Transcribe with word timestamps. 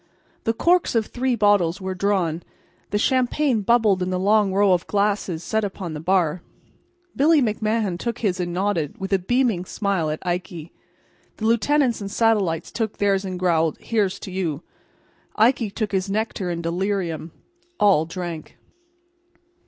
The 0.45 0.53
corks 0.53 0.95
of 0.95 1.05
three 1.05 1.35
bottles 1.35 1.79
were 1.79 1.93
drawn; 1.93 2.41
the 2.89 2.97
champagne 2.97 3.61
bubbled 3.61 4.01
in 4.01 4.09
the 4.09 4.17
long 4.17 4.51
row 4.51 4.73
of 4.73 4.87
glasses 4.87 5.43
set 5.43 5.63
upon 5.63 5.93
the 5.93 5.99
bar. 5.99 6.41
Billy 7.15 7.39
McMahan 7.39 7.99
took 7.99 8.17
his 8.17 8.39
and 8.39 8.51
nodded, 8.51 8.97
with 8.99 9.11
his 9.11 9.21
beaming 9.27 9.63
smile, 9.63 10.09
at 10.09 10.25
Ikey. 10.25 10.73
The 11.37 11.45
lieutenants 11.45 12.01
and 12.01 12.09
satellites 12.09 12.71
took 12.71 12.97
theirs 12.97 13.23
and 13.25 13.37
growled 13.37 13.77
"Here's 13.77 14.17
to 14.21 14.31
you." 14.31 14.63
Ikey 15.35 15.69
took 15.69 15.91
his 15.91 16.09
nectar 16.09 16.49
in 16.49 16.63
delirium. 16.63 17.31
All 17.79 18.07
drank. 18.07 18.57